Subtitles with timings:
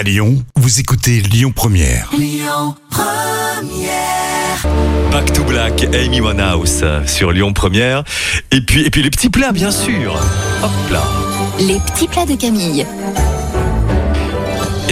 [0.00, 2.10] À Lyon, vous écoutez Lyon Première.
[5.12, 8.02] Back to Black, Amy Winehouse sur Lyon Première.
[8.50, 10.14] Et puis, et puis les petits plats, bien sûr.
[10.62, 11.02] Hop là.
[11.58, 12.86] Les petits plats de Camille.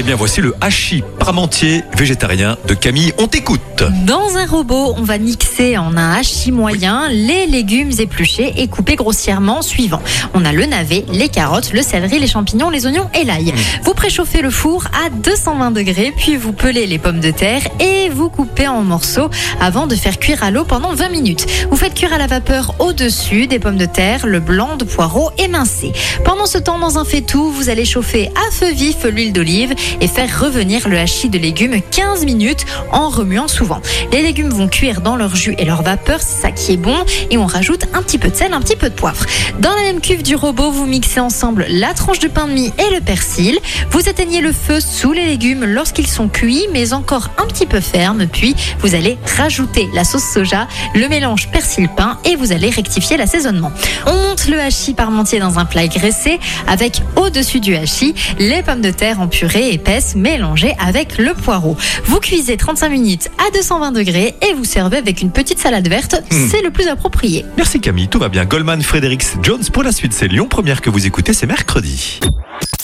[0.09, 3.13] Bien, voici le hachis parmentier végétarien de Camille.
[3.19, 3.61] On t'écoute.
[4.07, 8.97] Dans un robot, on va mixer en un hachis moyen les légumes épluchés et coupés
[8.97, 10.01] grossièrement suivant.
[10.33, 13.53] On a le navet, les carottes, le céleri, les champignons, les oignons et l'ail.
[13.85, 18.09] Vous préchauffez le four à 220 degrés, puis vous pelez les pommes de terre et
[18.09, 19.29] vous coupez en morceaux
[19.61, 21.47] avant de faire cuire à l'eau pendant 20 minutes.
[21.71, 25.31] Vous faites cuire à la vapeur au-dessus des pommes de terre, le blanc de poireau
[25.37, 25.93] émincé.
[26.25, 30.09] Pendant ce temps, dans un faitout, vous allez chauffer à feu vif l'huile d'olive et
[30.09, 33.81] faire revenir le hachis de légumes 15 minutes en remuant souvent.
[34.13, 36.97] Les légumes vont cuire dans leur jus et leur vapeur, c'est ça qui est bon,
[37.31, 39.25] et on rajoute un petit peu de sel, un petit peu de poivre.
[39.59, 42.73] Dans la même cuve du robot, vous mixez ensemble la tranche de pain de mie
[42.79, 43.59] et le persil.
[43.91, 47.81] Vous éteignez le feu sous les légumes lorsqu'ils sont cuits, mais encore un petit peu
[47.81, 53.17] fermes, puis vous allez rajouter la sauce soja, le mélange persil-pain et vous allez rectifier
[53.17, 53.73] l'assaisonnement.
[54.07, 58.81] On monte le hachis parmentier dans un plat graissé avec au-dessus du hachis les pommes
[58.81, 61.77] de terre en purée épaisse mélangées avec le poireau.
[62.05, 66.23] Vous cuisez 35 minutes à 220 degrés et vous servez avec une petite salade verte.
[66.31, 67.47] C'est le plus approprié.
[67.57, 68.45] Merci Camille, tout va bien.
[68.45, 70.13] Goldman, Fredericks, Jones pour la suite.
[70.13, 72.21] C'est Lyon Première que vous écoutez, c'est mercredi.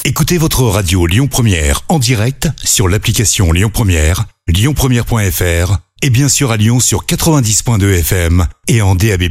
[0.05, 6.53] Écoutez votre radio Lyon Première en direct sur l'application Lyon Première, lyonpremière.fr et bien sûr
[6.53, 9.25] à Lyon sur 90.2 FM et en DAB+.